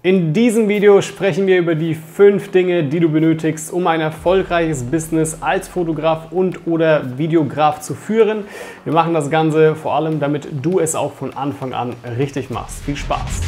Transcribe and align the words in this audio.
In 0.00 0.32
diesem 0.32 0.68
Video 0.68 1.02
sprechen 1.02 1.48
wir 1.48 1.58
über 1.58 1.74
die 1.74 1.96
fünf 1.96 2.52
Dinge, 2.52 2.84
die 2.84 3.00
du 3.00 3.08
benötigst, 3.08 3.72
um 3.72 3.84
ein 3.88 4.00
erfolgreiches 4.00 4.84
Business 4.84 5.38
als 5.40 5.66
Fotograf 5.66 6.30
und 6.30 6.68
oder 6.68 7.18
Videograf 7.18 7.80
zu 7.80 7.96
führen. 7.96 8.44
Wir 8.84 8.92
machen 8.92 9.12
das 9.12 9.28
Ganze 9.28 9.74
vor 9.74 9.96
allem, 9.96 10.20
damit 10.20 10.50
du 10.62 10.78
es 10.78 10.94
auch 10.94 11.14
von 11.14 11.36
Anfang 11.36 11.72
an 11.72 11.94
richtig 12.16 12.48
machst. 12.48 12.84
Viel 12.84 12.94
Spaß! 12.94 13.40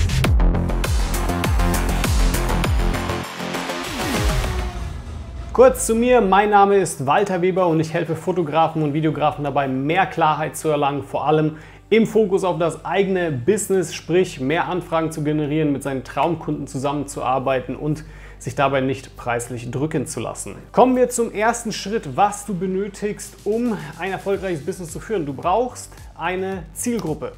Kurz 5.52 5.86
zu 5.86 5.94
mir, 5.94 6.20
mein 6.20 6.50
Name 6.50 6.78
ist 6.78 7.06
Walter 7.06 7.42
Weber 7.42 7.68
und 7.68 7.78
ich 7.78 7.94
helfe 7.94 8.16
Fotografen 8.16 8.82
und 8.82 8.92
Videografen 8.92 9.44
dabei, 9.44 9.68
mehr 9.68 10.06
Klarheit 10.06 10.56
zu 10.56 10.68
erlangen, 10.68 11.04
vor 11.04 11.28
allem 11.28 11.58
im 11.90 12.06
Fokus 12.06 12.44
auf 12.44 12.58
das 12.58 12.84
eigene 12.84 13.32
Business, 13.32 13.92
sprich 13.94 14.40
mehr 14.40 14.68
Anfragen 14.68 15.10
zu 15.10 15.24
generieren, 15.24 15.72
mit 15.72 15.82
seinen 15.82 16.04
Traumkunden 16.04 16.68
zusammenzuarbeiten 16.68 17.74
und 17.74 18.04
sich 18.38 18.54
dabei 18.54 18.80
nicht 18.80 19.16
preislich 19.16 19.72
drücken 19.72 20.06
zu 20.06 20.20
lassen. 20.20 20.54
Kommen 20.70 20.94
wir 20.94 21.10
zum 21.10 21.32
ersten 21.32 21.72
Schritt, 21.72 22.16
was 22.16 22.46
du 22.46 22.54
benötigst, 22.54 23.38
um 23.44 23.76
ein 23.98 24.12
erfolgreiches 24.12 24.64
Business 24.64 24.92
zu 24.92 25.00
führen. 25.00 25.26
Du 25.26 25.34
brauchst 25.34 25.92
eine 26.16 26.62
Zielgruppe. 26.74 27.32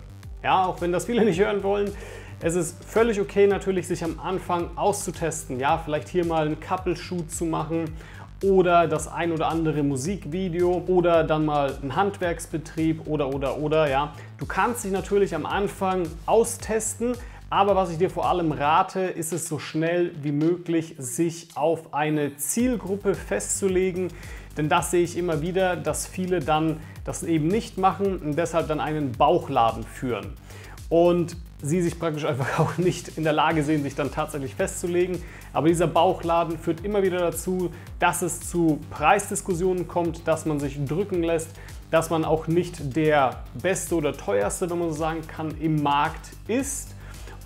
Ja, 0.45 0.67
auch 0.67 0.83
wenn 0.83 0.93
das 0.93 1.07
viele 1.07 1.25
nicht 1.25 1.41
hören 1.41 1.63
wollen. 1.63 1.91
Es 2.41 2.55
ist 2.55 2.85
völlig 2.85 3.21
okay 3.21 3.47
natürlich, 3.47 3.89
sich 3.89 4.05
am 4.05 4.21
Anfang 4.21 4.77
auszutesten. 4.77 5.61
Ja, 5.61 5.79
vielleicht 5.79 6.09
hier 6.09 6.27
mal 6.27 6.45
einen 6.45 6.61
Couple-Shoot 6.61 7.31
zu 7.31 7.47
machen 7.47 7.87
oder 8.43 8.87
das 8.89 9.09
ein 9.09 9.33
oder 9.33 9.49
andere 9.49 9.83
Musikvideo 9.83 10.85
oder 10.87 11.25
dann 11.25 11.45
mal 11.45 11.75
ein 11.83 11.97
Handwerksbetrieb 11.97 13.07
oder 13.07 13.29
oder 13.35 13.59
oder 13.59 13.89
ja. 13.89 14.13
Du 14.39 14.47
kannst 14.47 14.85
dich 14.85 14.93
natürlich 14.93 15.35
am 15.35 15.47
Anfang 15.47 16.09
austesten, 16.27 17.15
aber 17.51 17.77
was 17.77 17.91
ich 17.91 17.99
dir 17.99 18.11
vor 18.11 18.29
allem 18.29 18.51
rate, 18.51 19.01
ist 19.01 19.33
es 19.33 19.49
so 19.49 19.59
schnell 19.59 20.13
wie 20.23 20.33
möglich, 20.33 20.95
sich 20.99 21.49
auf 21.55 21.93
eine 21.95 22.37
Zielgruppe 22.37 23.15
festzulegen. 23.15 24.09
Denn 24.57 24.69
das 24.69 24.91
sehe 24.91 25.03
ich 25.03 25.17
immer 25.17 25.41
wieder, 25.43 25.77
dass 25.77 26.07
viele 26.07 26.41
dann 26.41 26.79
das 27.05 27.23
eben 27.23 27.49
nicht 27.49 27.79
machen 27.79 28.19
und 28.19 28.39
deshalb 28.39 28.69
dann 28.69 28.81
einen 28.81 29.13
Bauchladen 29.13 29.85
führen. 29.85 30.35
Und 30.93 31.39
sie 31.63 31.81
sich 31.81 31.99
praktisch 31.99 32.27
einfach 32.27 32.59
auch 32.59 32.77
nicht 32.77 33.17
in 33.17 33.25
der 33.25 33.33
Lage 33.33 33.63
sehen, 33.63 33.83
sich 33.83 33.95
dann 33.95 34.13
tatsächlich 34.13 34.55
festzulegen. 34.55 35.23
Aber 35.55 35.69
dieser 35.69 35.87
Bauchladen 35.87 36.59
führt 36.59 36.85
immer 36.85 37.03
wieder 37.03 37.19
dazu, 37.19 37.73
dass 37.99 38.21
es 38.21 38.41
zu 38.41 38.79
Preisdiskussionen 38.91 39.89
kommt, 39.89 40.29
dass 40.29 40.45
man 40.45 40.61
sich 40.61 40.85
drücken 40.85 41.23
lässt, 41.23 41.49
dass 41.91 42.11
man 42.11 42.27
auch 42.27 42.47
nicht 42.47 42.95
der 42.95 43.43
beste 43.55 43.95
oder 43.95 44.13
teuerste, 44.13 44.69
wenn 44.69 44.81
man 44.81 44.91
so 44.91 44.97
sagen 44.97 45.23
kann, 45.27 45.55
im 45.63 45.83
Markt 45.83 46.33
ist. 46.47 46.95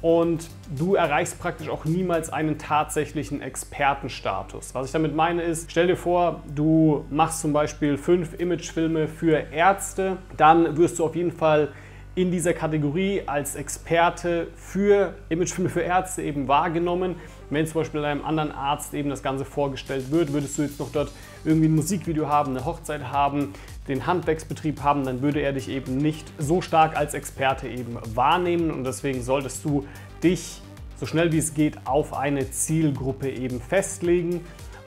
Und 0.03 0.49
du 0.77 0.97
erreichst 0.97 1.39
praktisch 1.39 1.69
auch 1.69 1.85
niemals 1.85 2.33
einen 2.33 2.59
tatsächlichen 2.59 3.43
Expertenstatus. 3.43 4.75
Was 4.75 4.87
ich 4.87 4.93
damit 4.93 5.15
meine 5.15 5.43
ist, 5.43 5.71
stell 5.71 5.87
dir 5.87 5.97
vor, 5.97 6.43
du 6.53 7.05
machst 7.11 7.43
zum 7.43 7.53
Beispiel 7.53 7.97
fünf 7.97 8.35
Imagefilme 8.41 9.07
für 9.07 9.37
Ärzte, 9.53 10.17
dann 10.37 10.77
wirst 10.77 10.99
du 10.99 11.05
auf 11.05 11.15
jeden 11.15 11.31
Fall 11.31 11.69
in 12.17 12.31
dieser 12.31 12.55
Kategorie 12.55 13.22
als 13.27 13.56
Experte 13.56 14.48
für 14.56 15.14
Imagefilme 15.28 15.69
für 15.69 15.83
Ärzte 15.83 16.22
eben 16.22 16.48
wahrgenommen. 16.48 17.17
Wenn 17.50 17.67
zum 17.67 17.83
Beispiel 17.83 18.03
einem 18.05 18.25
anderen 18.25 18.53
Arzt 18.53 18.95
eben 18.95 19.11
das 19.11 19.22
Ganze 19.22 19.45
vorgestellt 19.45 20.11
wird, 20.11 20.33
würdest 20.33 20.56
du 20.56 20.62
jetzt 20.62 20.81
noch 20.81 20.91
dort 20.91 21.12
irgendwie 21.44 21.69
ein 21.69 21.75
Musikvideo 21.75 22.27
haben, 22.27 22.56
eine 22.56 22.64
Hochzeit 22.64 23.12
haben, 23.12 23.53
den 23.87 24.06
Handwerksbetrieb 24.06 24.83
haben, 24.83 25.05
dann 25.05 25.20
würde 25.20 25.41
er 25.41 25.53
dich 25.53 25.69
eben 25.69 25.98
nicht 25.98 26.27
so 26.39 26.62
stark 26.62 26.97
als 26.97 27.12
Experte 27.12 27.69
eben 27.69 27.98
wahrnehmen 28.14 28.70
und 28.70 28.84
deswegen 28.84 29.22
solltest 29.22 29.62
du 29.67 29.87
dich 30.22 30.62
so 30.98 31.05
schnell 31.05 31.33
wie 31.33 31.39
es 31.39 31.53
geht 31.53 31.87
auf 31.87 32.14
eine 32.14 32.50
Zielgruppe 32.50 33.31
eben 33.31 33.61
festlegen 33.61 34.41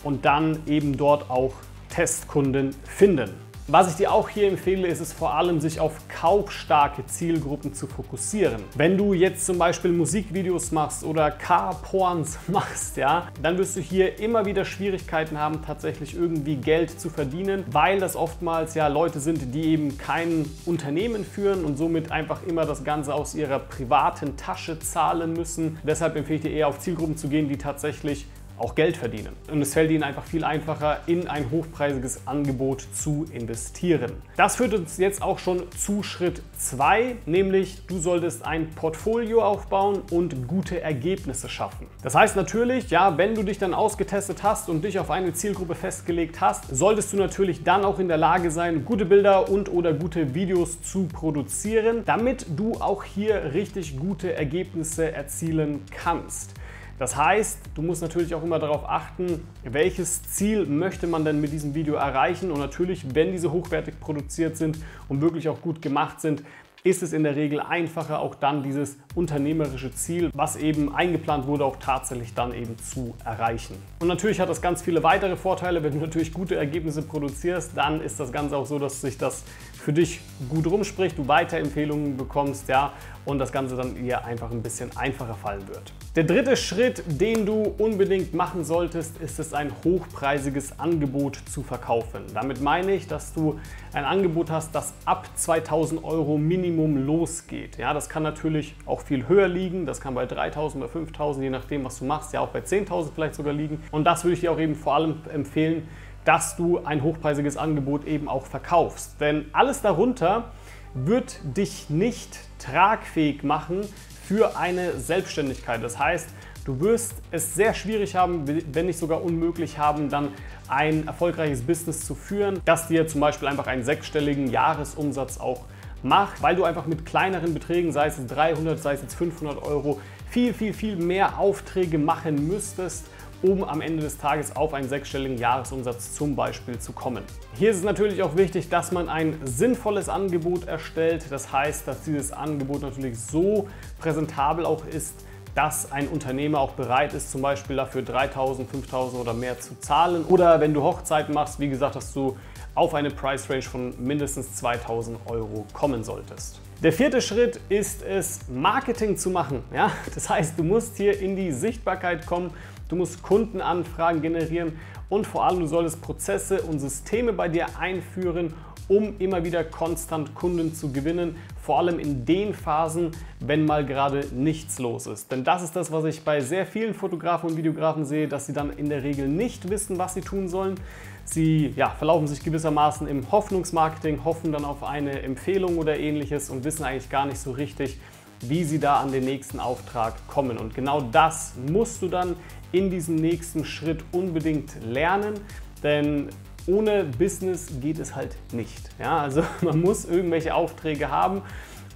und 0.03 0.25
dann 0.25 0.57
eben 0.65 0.97
dort 0.97 1.29
auch 1.29 1.53
Testkunden 1.89 2.75
finden. 2.83 3.48
Was 3.71 3.87
ich 3.87 3.97
dir 3.97 4.11
auch 4.11 4.29
hier 4.29 4.47
empfehle, 4.47 4.87
ist 4.87 4.99
es 4.99 5.13
vor 5.13 5.35
allem, 5.35 5.61
sich 5.61 5.79
auf 5.79 5.91
kaufstarke 6.07 7.05
Zielgruppen 7.05 7.71
zu 7.71 7.85
fokussieren. 7.85 8.63
Wenn 8.73 8.97
du 8.97 9.13
jetzt 9.13 9.45
zum 9.45 9.59
Beispiel 9.59 9.91
Musikvideos 9.91 10.71
machst 10.71 11.03
oder 11.03 11.29
Car-Porns 11.29 12.39
machst, 12.47 12.97
ja, 12.97 13.27
dann 13.43 13.59
wirst 13.59 13.75
du 13.75 13.79
hier 13.79 14.17
immer 14.17 14.47
wieder 14.47 14.65
Schwierigkeiten 14.65 15.37
haben, 15.37 15.61
tatsächlich 15.61 16.15
irgendwie 16.15 16.55
Geld 16.55 16.99
zu 16.99 17.11
verdienen, 17.11 17.63
weil 17.69 17.99
das 17.99 18.15
oftmals 18.15 18.73
ja 18.73 18.87
Leute 18.87 19.19
sind, 19.19 19.53
die 19.53 19.65
eben 19.65 19.99
kein 19.99 20.49
Unternehmen 20.65 21.23
führen 21.23 21.63
und 21.63 21.77
somit 21.77 22.11
einfach 22.11 22.41
immer 22.47 22.65
das 22.65 22.83
Ganze 22.83 23.13
aus 23.13 23.35
ihrer 23.35 23.59
privaten 23.59 24.35
Tasche 24.35 24.79
zahlen 24.79 25.33
müssen. 25.33 25.77
Deshalb 25.83 26.15
empfehle 26.15 26.37
ich 26.37 26.41
dir 26.41 26.51
eher 26.51 26.69
auf 26.69 26.79
Zielgruppen 26.79 27.17
zu 27.17 27.27
gehen, 27.27 27.47
die 27.47 27.57
tatsächlich 27.57 28.25
auch 28.59 28.75
Geld 28.75 28.97
verdienen. 28.97 29.35
Und 29.51 29.61
es 29.61 29.73
fällt 29.73 29.91
ihnen 29.91 30.03
einfach 30.03 30.23
viel 30.23 30.43
einfacher, 30.43 30.99
in 31.07 31.27
ein 31.27 31.49
hochpreisiges 31.51 32.27
Angebot 32.27 32.85
zu 32.93 33.25
investieren. 33.31 34.11
Das 34.37 34.55
führt 34.57 34.73
uns 34.73 34.97
jetzt 34.97 35.21
auch 35.21 35.39
schon 35.39 35.63
zu 35.71 36.03
Schritt 36.03 36.41
2, 36.57 37.15
nämlich 37.25 37.85
du 37.87 37.97
solltest 37.99 38.45
ein 38.45 38.69
Portfolio 38.71 39.43
aufbauen 39.43 40.01
und 40.11 40.47
gute 40.47 40.81
Ergebnisse 40.81 41.49
schaffen. 41.49 41.87
Das 42.03 42.15
heißt 42.15 42.35
natürlich, 42.35 42.89
ja, 42.89 43.17
wenn 43.17 43.35
du 43.35 43.43
dich 43.43 43.57
dann 43.57 43.73
ausgetestet 43.73 44.43
hast 44.43 44.69
und 44.69 44.83
dich 44.83 44.99
auf 44.99 45.11
eine 45.11 45.33
Zielgruppe 45.33 45.75
festgelegt 45.75 46.41
hast, 46.41 46.75
solltest 46.75 47.13
du 47.13 47.17
natürlich 47.17 47.63
dann 47.63 47.85
auch 47.85 47.99
in 47.99 48.07
der 48.07 48.17
Lage 48.17 48.51
sein, 48.51 48.85
gute 48.85 49.05
Bilder 49.05 49.49
und 49.49 49.69
oder 49.71 49.93
gute 49.93 50.33
Videos 50.33 50.81
zu 50.81 51.07
produzieren, 51.07 52.03
damit 52.05 52.45
du 52.55 52.73
auch 52.73 53.03
hier 53.03 53.53
richtig 53.53 53.97
gute 53.97 54.33
Ergebnisse 54.33 55.11
erzielen 55.11 55.81
kannst. 55.91 56.58
Das 56.99 57.15
heißt, 57.15 57.59
du 57.75 57.81
musst 57.81 58.01
natürlich 58.01 58.35
auch 58.35 58.43
immer 58.43 58.59
darauf 58.59 58.87
achten, 58.87 59.47
welches 59.63 60.21
Ziel 60.33 60.65
möchte 60.65 61.07
man 61.07 61.23
denn 61.23 61.39
mit 61.39 61.53
diesem 61.53 61.73
Video 61.73 61.95
erreichen. 61.95 62.51
Und 62.51 62.59
natürlich, 62.59 63.15
wenn 63.15 63.31
diese 63.31 63.53
hochwertig 63.53 64.01
produziert 64.01 64.57
sind 64.57 64.77
und 65.07 65.21
wirklich 65.21 65.47
auch 65.47 65.61
gut 65.61 65.81
gemacht 65.81 66.19
sind, 66.19 66.43
ist 66.83 67.01
es 67.01 67.13
in 67.13 67.23
der 67.23 67.37
Regel 67.37 67.61
einfacher, 67.61 68.19
auch 68.19 68.35
dann 68.35 68.63
dieses 68.63 68.97
unternehmerische 69.15 69.91
Ziel, 69.91 70.29
was 70.33 70.55
eben 70.55 70.93
eingeplant 70.93 71.47
wurde, 71.47 71.65
auch 71.65 71.77
tatsächlich 71.77 72.33
dann 72.33 72.53
eben 72.53 72.77
zu 72.77 73.15
erreichen. 73.25 73.75
Und 73.99 74.07
natürlich 74.07 74.39
hat 74.39 74.49
das 74.49 74.61
ganz 74.61 74.81
viele 74.81 75.03
weitere 75.03 75.35
Vorteile. 75.35 75.83
Wenn 75.83 75.93
du 75.93 75.99
natürlich 75.99 76.31
gute 76.31 76.55
Ergebnisse 76.55 77.01
produzierst, 77.01 77.71
dann 77.75 78.01
ist 78.01 78.19
das 78.19 78.31
Ganze 78.31 78.55
auch 78.57 78.65
so, 78.65 78.77
dass 78.79 79.01
sich 79.01 79.17
das 79.17 79.43
für 79.73 79.93
dich 79.93 80.19
gut 80.49 80.67
rumspricht, 80.67 81.17
du 81.17 81.27
Weiterempfehlungen 81.27 82.17
bekommst, 82.17 82.67
ja, 82.67 82.93
und 83.25 83.39
das 83.39 83.51
Ganze 83.51 83.75
dann 83.75 83.95
eher 83.95 84.25
einfach 84.25 84.51
ein 84.51 84.61
bisschen 84.61 84.95
einfacher 84.97 85.35
fallen 85.35 85.67
wird. 85.67 85.93
Der 86.15 86.23
dritte 86.23 86.57
Schritt, 86.57 87.03
den 87.07 87.45
du 87.45 87.75
unbedingt 87.77 88.33
machen 88.33 88.63
solltest, 88.63 89.17
ist 89.21 89.39
es, 89.39 89.53
ein 89.53 89.71
hochpreisiges 89.83 90.79
Angebot 90.79 91.39
zu 91.49 91.63
verkaufen. 91.63 92.23
Damit 92.33 92.61
meine 92.61 92.93
ich, 92.93 93.07
dass 93.07 93.33
du 93.33 93.59
ein 93.93 94.05
Angebot 94.05 94.49
hast, 94.49 94.73
das 94.73 94.93
ab 95.05 95.29
2000 95.35 96.03
Euro 96.03 96.37
Minimum 96.37 97.05
losgeht. 97.05 97.77
Ja, 97.77 97.93
das 97.93 98.09
kann 98.09 98.23
natürlich 98.23 98.75
auch 98.85 99.01
viel 99.09 99.27
höher 99.27 99.47
liegen, 99.47 99.87
das 99.87 100.01
kann 100.01 100.13
bei 100.13 100.27
3000 100.27 100.83
oder 100.83 100.91
5000, 100.91 101.43
je 101.43 101.49
nachdem, 101.49 101.83
was 101.83 101.97
du 101.97 102.05
machst, 102.05 102.31
ja 102.31 102.41
auch 102.41 102.49
bei 102.49 102.59
10.000 102.59 103.09
vielleicht 103.15 103.33
sogar 103.33 103.53
liegen. 103.53 103.81
Und 103.89 104.03
das 104.03 104.23
würde 104.23 104.35
ich 104.35 104.41
dir 104.41 104.51
auch 104.51 104.59
eben 104.59 104.75
vor 104.75 104.93
allem 104.93 105.15
empfehlen, 105.33 105.87
dass 106.25 106.55
du 106.55 106.85
ein 106.85 107.01
hochpreisiges 107.01 107.57
Angebot 107.57 108.05
eben 108.05 108.29
auch 108.29 108.45
verkaufst. 108.45 109.19
Denn 109.19 109.45
alles 109.51 109.81
darunter 109.81 110.51
wird 110.93 111.39
dich 111.43 111.89
nicht 111.89 112.37
tragfähig 112.59 113.41
machen 113.41 113.81
für 114.27 114.55
eine 114.55 114.99
Selbstständigkeit. 114.99 115.83
Das 115.83 115.97
heißt, 115.97 116.29
du 116.65 116.79
wirst 116.79 117.15
es 117.31 117.55
sehr 117.55 117.73
schwierig 117.73 118.15
haben, 118.15 118.43
wenn 118.47 118.85
nicht 118.85 118.99
sogar 118.99 119.23
unmöglich 119.23 119.79
haben, 119.79 120.09
dann 120.09 120.27
ein 120.67 121.07
erfolgreiches 121.07 121.63
Business 121.63 122.05
zu 122.05 122.13
führen, 122.13 122.61
das 122.63 122.89
dir 122.89 123.07
zum 123.07 123.21
Beispiel 123.21 123.47
einfach 123.47 123.65
einen 123.65 123.83
sechsstelligen 123.83 124.51
Jahresumsatz 124.51 125.39
auch 125.39 125.65
macht, 126.03 126.41
weil 126.41 126.55
du 126.55 126.63
einfach 126.63 126.85
mit 126.85 127.05
kleineren 127.05 127.53
Beträgen, 127.53 127.91
sei 127.91 128.07
es 128.07 128.25
300, 128.25 128.79
sei 128.79 128.93
es 128.93 129.01
jetzt 129.01 129.15
500 129.15 129.61
Euro, 129.63 129.99
viel, 130.29 130.53
viel, 130.53 130.73
viel 130.73 130.95
mehr 130.95 131.39
Aufträge 131.39 131.97
machen 131.97 132.47
müsstest 132.47 133.05
um 133.41 133.63
am 133.63 133.81
Ende 133.81 134.03
des 134.03 134.17
Tages 134.17 134.55
auf 134.55 134.73
einen 134.73 134.89
sechsstelligen 134.89 135.37
Jahresumsatz 135.37 136.13
zum 136.13 136.35
Beispiel 136.35 136.77
zu 136.77 136.91
kommen. 136.91 137.23
Hier 137.53 137.71
ist 137.71 137.77
es 137.77 137.83
natürlich 137.83 138.21
auch 138.21 138.35
wichtig, 138.35 138.69
dass 138.69 138.91
man 138.91 139.07
ein 139.09 139.39
sinnvolles 139.45 140.09
Angebot 140.09 140.67
erstellt. 140.67 141.25
Das 141.29 141.51
heißt, 141.51 141.87
dass 141.87 142.01
dieses 142.03 142.31
Angebot 142.31 142.81
natürlich 142.81 143.19
so 143.19 143.67
präsentabel 143.99 144.65
auch 144.65 144.85
ist, 144.85 145.25
dass 145.55 145.91
ein 145.91 146.07
Unternehmer 146.07 146.59
auch 146.59 146.71
bereit 146.71 147.13
ist, 147.13 147.31
zum 147.31 147.41
Beispiel 147.41 147.75
dafür 147.75 148.01
3000, 148.01 148.69
5000 148.69 149.21
oder 149.21 149.33
mehr 149.33 149.59
zu 149.59 149.79
zahlen. 149.79 150.25
Oder 150.25 150.59
wenn 150.59 150.73
du 150.73 150.83
Hochzeiten 150.83 151.33
machst, 151.33 151.59
wie 151.59 151.69
gesagt, 151.69 151.95
dass 151.95 152.13
du 152.13 152.37
auf 152.75 152.93
eine 152.93 153.09
Price 153.09 153.49
Range 153.49 153.61
von 153.61 153.93
mindestens 153.99 154.55
2000 154.55 155.19
Euro 155.27 155.65
kommen 155.73 156.03
solltest. 156.03 156.61
Der 156.81 156.93
vierte 156.93 157.21
Schritt 157.21 157.59
ist 157.67 158.03
es, 158.03 158.39
Marketing 158.47 159.17
zu 159.17 159.29
machen. 159.31 159.63
Ja? 159.73 159.91
Das 160.15 160.29
heißt, 160.29 160.57
du 160.57 160.63
musst 160.63 160.95
hier 160.95 161.19
in 161.19 161.35
die 161.35 161.51
Sichtbarkeit 161.51 162.25
kommen 162.25 162.51
Du 162.89 162.95
musst 162.95 163.21
Kundenanfragen 163.21 164.19
generieren 164.23 164.79
und 165.09 165.27
vor 165.27 165.45
allem 165.45 165.59
du 165.59 165.67
solltest 165.67 166.01
Prozesse 166.01 166.63
und 166.63 166.79
Systeme 166.79 167.33
bei 167.33 167.47
dir 167.47 167.67
einführen, 167.79 168.55
um 168.89 169.15
immer 169.19 169.45
wieder 169.45 169.63
konstant 169.63 170.35
Kunden 170.35 170.73
zu 170.73 170.91
gewinnen, 170.91 171.37
vor 171.61 171.79
allem 171.79 171.99
in 171.99 172.25
den 172.25 172.53
Phasen, 172.53 173.11
wenn 173.39 173.65
mal 173.65 173.85
gerade 173.85 174.25
nichts 174.33 174.79
los 174.79 175.07
ist. 175.07 175.31
Denn 175.31 175.43
das 175.45 175.61
ist 175.61 175.75
das, 175.75 175.91
was 175.91 176.03
ich 176.05 176.23
bei 176.23 176.41
sehr 176.41 176.65
vielen 176.65 176.93
Fotografen 176.93 177.51
und 177.51 177.57
Videografen 177.57 178.03
sehe, 178.03 178.27
dass 178.27 178.47
sie 178.47 178.53
dann 178.53 178.71
in 178.71 178.89
der 178.89 179.03
Regel 179.03 179.27
nicht 179.27 179.69
wissen, 179.69 179.97
was 179.97 180.15
sie 180.15 180.21
tun 180.21 180.49
sollen. 180.49 180.75
Sie 181.23 181.71
ja, 181.75 181.91
verlaufen 181.91 182.27
sich 182.27 182.43
gewissermaßen 182.43 183.07
im 183.07 183.31
Hoffnungsmarketing, 183.31 184.25
hoffen 184.25 184.51
dann 184.51 184.65
auf 184.65 184.83
eine 184.83 185.21
Empfehlung 185.21 185.77
oder 185.77 185.99
ähnliches 185.99 186.49
und 186.49 186.63
wissen 186.63 186.83
eigentlich 186.83 187.11
gar 187.11 187.27
nicht 187.27 187.37
so 187.37 187.51
richtig, 187.51 187.99
wie 188.41 188.63
sie 188.63 188.79
da 188.79 188.99
an 188.99 189.11
den 189.11 189.25
nächsten 189.25 189.59
Auftrag 189.59 190.15
kommen. 190.27 190.57
Und 190.57 190.73
genau 190.73 191.01
das 191.01 191.53
musst 191.67 192.01
du 192.01 192.07
dann 192.07 192.35
in 192.71 192.89
diesem 192.89 193.15
nächsten 193.15 193.63
Schritt 193.63 194.03
unbedingt 194.11 194.83
lernen, 194.83 195.35
denn 195.83 196.29
ohne 196.67 197.03
Business 197.03 197.67
geht 197.81 197.99
es 197.99 198.15
halt 198.15 198.35
nicht. 198.53 198.89
Ja, 198.99 199.19
also 199.19 199.43
man 199.61 199.81
muss 199.81 200.05
irgendwelche 200.05 200.53
Aufträge 200.53 201.09
haben, 201.09 201.41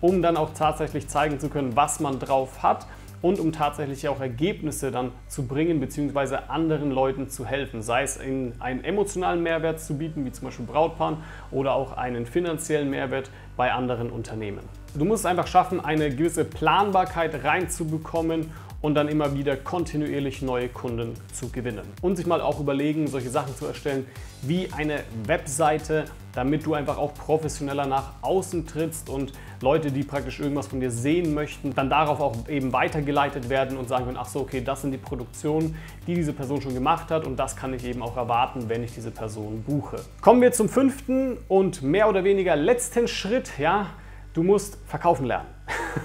um 0.02 0.22
dann 0.22 0.38
auch 0.38 0.54
tatsächlich 0.54 1.08
zeigen 1.08 1.40
zu 1.40 1.50
können, 1.50 1.76
was 1.76 2.00
man 2.00 2.20
drauf 2.20 2.64
hat 2.64 2.88
und 3.24 3.40
um 3.40 3.54
tatsächlich 3.54 4.08
auch 4.10 4.20
Ergebnisse 4.20 4.92
dann 4.92 5.12
zu 5.28 5.48
bringen 5.48 5.80
bzw. 5.80 6.36
anderen 6.50 6.92
Leuten 6.92 7.30
zu 7.30 7.46
helfen. 7.46 7.82
Sei 7.82 8.04
es 8.04 8.18
in 8.18 8.54
einen 8.60 8.84
emotionalen 8.84 9.42
Mehrwert 9.42 9.80
zu 9.80 9.98
bieten, 9.98 10.26
wie 10.26 10.32
zum 10.32 10.46
Beispiel 10.46 10.66
Brautpaaren, 10.66 11.18
oder 11.50 11.74
auch 11.74 11.96
einen 11.96 12.26
finanziellen 12.26 12.90
Mehrwert 12.90 13.32
bei 13.56 13.72
anderen 13.72 14.10
Unternehmen. 14.12 14.60
Du 14.94 15.06
musst 15.06 15.22
es 15.22 15.26
einfach 15.26 15.48
schaffen, 15.48 15.84
eine 15.84 16.14
gewisse 16.14 16.44
Planbarkeit 16.44 17.44
reinzubekommen 17.46 18.52
und 18.84 18.96
dann 18.96 19.08
immer 19.08 19.34
wieder 19.34 19.56
kontinuierlich 19.56 20.42
neue 20.42 20.68
Kunden 20.68 21.14
zu 21.32 21.50
gewinnen. 21.50 21.84
Und 22.02 22.18
sich 22.18 22.26
mal 22.26 22.42
auch 22.42 22.60
überlegen, 22.60 23.08
solche 23.08 23.30
Sachen 23.30 23.56
zu 23.56 23.66
erstellen 23.66 24.06
wie 24.42 24.68
eine 24.74 25.06
Webseite, 25.26 26.04
damit 26.34 26.66
du 26.66 26.74
einfach 26.74 26.98
auch 26.98 27.14
professioneller 27.14 27.86
nach 27.86 28.12
außen 28.22 28.68
trittst 28.68 29.10
und 29.10 29.32
Leute, 29.62 29.90
die 29.90 30.04
praktisch 30.04 30.42
irgendwas 30.42 30.68
von 30.68 30.82
dir 30.82 30.92
sehen 30.92 31.34
möchten, 31.34 31.74
dann 31.74 31.90
darauf 31.90 32.20
auch 32.20 32.50
eben 32.50 32.74
weitergeleitet 32.74 33.48
werden 33.48 33.78
und 33.78 33.88
sagen 33.88 34.04
können, 34.04 34.18
ach 34.20 34.28
so, 34.28 34.42
okay, 34.42 34.60
das 34.60 34.82
sind 34.82 34.92
die 34.92 34.98
Produktionen, 34.98 35.78
die 36.06 36.16
diese 36.16 36.34
Person 36.34 36.62
schon 36.62 36.74
gemacht 36.74 37.10
hat 37.10 37.26
und 37.26 37.38
das 37.38 37.56
kann 37.56 37.74
ich 37.74 37.86
eben 37.86 38.02
auch 38.02 38.18
erwarten, 38.18 38.68
wenn 38.68 38.84
ich 38.84 38.94
diese 38.94 39.12
Person 39.12 39.64
buche. 39.64 40.02
Kommen 40.20 40.42
wir 40.42 40.52
zum 40.52 40.68
fünften 40.68 41.38
und 41.48 41.84
mehr 41.84 42.10
oder 42.10 42.26
weniger 42.26 42.58
letzten 42.58 43.08
Schritt, 43.08 43.58
ja, 43.58 43.92
du 44.34 44.44
musst 44.44 44.78
verkaufen 44.88 45.26
lernen. 45.26 45.48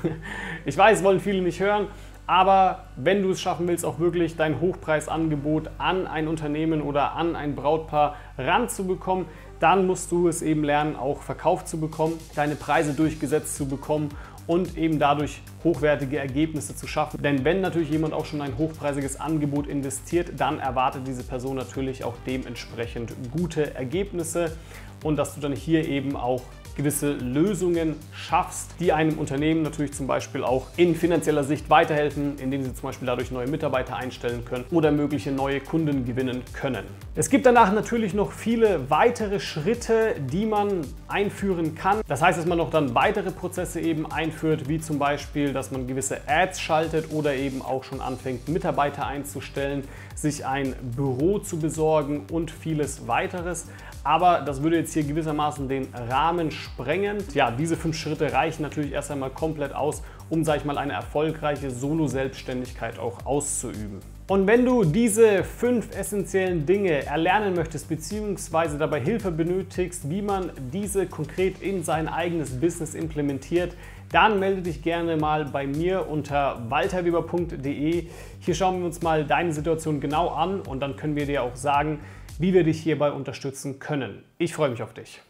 ich 0.65 0.79
weiß, 0.79 1.03
wollen 1.03 1.19
viele 1.19 1.43
nicht 1.43 1.59
hören, 1.59 1.89
aber 2.29 2.85
wenn 2.95 3.23
du 3.23 3.31
es 3.31 3.41
schaffen 3.41 3.67
willst, 3.67 3.87
auch 3.87 3.99
wirklich 3.99 4.37
dein 4.37 4.61
Hochpreisangebot 4.61 5.71
an 5.79 6.07
ein 6.07 6.29
Unternehmen 6.29 6.83
oder 6.83 7.17
an 7.17 7.35
ein 7.35 7.57
Brautpaar 7.57 8.17
ranzubekommen, 8.37 9.25
dann 9.61 9.87
musst 9.87 10.13
du 10.13 10.29
es 10.29 10.43
eben 10.43 10.63
lernen, 10.63 10.95
auch 10.95 11.23
verkauft 11.23 11.69
zu 11.69 11.81
bekommen, 11.81 12.21
deine 12.37 12.55
Preise 12.55 12.93
durchgesetzt 12.93 13.57
zu 13.57 13.67
bekommen 13.67 14.11
und 14.47 14.77
eben 14.77 14.99
dadurch 14.99 15.41
hochwertige 15.65 16.19
Ergebnisse 16.19 16.77
zu 16.77 16.87
schaffen. 16.87 17.23
Denn 17.23 17.47
wenn 17.47 17.63
natürlich 17.63 17.91
jemand 17.91 18.13
auch 18.13 18.27
schon 18.27 18.43
ein 18.43 18.59
hochpreisiges 18.59 19.19
Angebot 19.19 19.67
investiert, 19.67 20.33
dann 20.37 20.59
erwartet 20.59 21.07
diese 21.07 21.23
Person 21.23 21.57
natürlich 21.57 22.05
auch 22.05 22.15
dementsprechend 22.27 23.15
gute 23.31 23.75
Ergebnisse 23.75 24.55
und 25.03 25.17
dass 25.17 25.35
du 25.35 25.41
dann 25.41 25.53
hier 25.53 25.89
eben 25.89 26.15
auch 26.15 26.43
gewisse 26.79 27.13
Lösungen 27.13 27.97
schaffst, 28.13 28.77
die 28.79 28.93
einem 28.93 29.19
Unternehmen 29.19 29.63
natürlich 29.63 29.93
zum 29.93 30.07
Beispiel 30.07 30.45
auch 30.45 30.69
in 30.77 30.95
finanzieller 30.95 31.43
Sicht 31.43 31.69
weiterhelfen, 31.69 32.39
indem 32.39 32.63
sie 32.63 32.73
zum 32.73 32.85
Beispiel 32.85 33.07
dadurch 33.07 33.33
neue 33.33 33.49
Mitarbeiter 33.49 33.97
einstellen 33.97 34.45
können 34.45 34.65
oder 34.71 34.93
mögliche 34.93 35.33
neue 35.33 35.61
Kunden 35.61 36.07
gewinnen 36.07 36.43
können. 36.53 36.85
Es 37.17 37.31
gibt 37.31 37.47
danach 37.47 37.73
natürlich 37.73 38.15
noch 38.15 38.31
viele 38.31 38.89
weitere 38.91 39.41
Schritte, 39.41 40.15
die 40.21 40.47
man 40.47 40.83
einführen 41.09 41.75
kann. 41.75 42.01
Das 42.07 42.23
heißt, 42.23 42.39
dass 42.39 42.47
man 42.47 42.59
noch 42.59 42.71
dann 42.71 42.95
weitere 42.95 43.33
Prozesse 43.33 43.81
eben 43.81 44.11
einführt, 44.11 44.69
wie 44.69 44.79
zum 44.79 45.01
Beispiel, 45.01 45.53
dass 45.53 45.73
man 45.73 45.89
gewisse 45.89 46.21
Ads 46.29 46.61
schaltet 46.61 47.13
oder 47.13 47.35
eben 47.35 47.61
auch 47.61 47.83
schon 47.83 48.01
anfängt, 48.01 48.49
Mitarbeiter 48.49 49.05
einzustellen, 49.05 49.83
sich 50.15 50.47
ein 50.47 50.77
Büro 50.97 51.41
zu 51.41 51.59
besorgen 51.59 52.27
und 52.31 52.53
vieles 52.53 53.09
weiteres. 53.09 53.67
Aber 54.05 54.41
das 54.41 54.63
würde 54.63 54.77
jetzt 54.77 54.93
hier 54.95 55.03
gewissermaßen 55.03 55.69
den 55.69 55.89
Rahmen 56.09 56.51
sprengen. 56.51 57.19
Ja, 57.35 57.51
diese 57.51 57.77
fünf 57.77 57.97
Schritte 57.97 58.33
reichen 58.33 58.63
natürlich 58.63 58.93
erst 58.93 59.11
einmal 59.11 59.31
komplett 59.31 59.75
aus, 59.75 60.03
um, 60.31 60.45
sag 60.45 60.59
ich 60.59 60.65
mal, 60.65 60.79
eine 60.79 60.93
erfolgreiche 60.93 61.71
Solo-Selbstständigkeit 61.71 62.99
auch 62.99 63.27
auszuüben. 63.27 64.01
Und 64.29 64.47
wenn 64.47 64.67
du 64.67 64.85
diese 64.85 65.43
fünf 65.43 65.97
essentiellen 65.97 66.67
Dinge 66.67 67.07
erlernen 67.07 67.55
möchtest, 67.55 67.89
beziehungsweise 67.89 68.77
dabei 68.77 69.01
Hilfe 69.01 69.31
benötigst, 69.31 70.11
wie 70.11 70.21
man 70.21 70.53
diese 70.71 71.07
konkret 71.07 71.63
in 71.63 71.83
sein 71.83 72.09
eigenes 72.09 72.61
Business 72.61 72.95
implementiert, 72.95 73.75
dann 74.13 74.39
melde 74.39 74.63
dich 74.63 74.83
gerne 74.83 75.17
mal 75.17 75.47
bei 75.47 75.67
mir 75.67 76.09
unter 76.09 76.63
walterweber.de. 76.69 78.07
Hier 78.41 78.55
schauen 78.55 78.81
wir 78.81 78.87
uns 78.87 79.01
mal 79.03 79.25
deine 79.25 79.53
Situation 79.53 80.01
genau 80.01 80.29
an 80.29 80.61
und 80.61 80.81
dann 80.81 80.97
können 80.97 81.17
wir 81.17 81.25
dir 81.25 81.43
auch 81.43 81.57
sagen, 81.57 82.01
wie 82.39 82.55
wir 82.55 82.65
dich 82.65 82.81
hierbei 82.81 83.11
unterstützen 83.11 83.79
können. 83.79 84.25
Ich 84.39 84.55
freue 84.55 84.71
mich 84.71 84.83
auf 84.83 84.95
dich. 84.95 85.21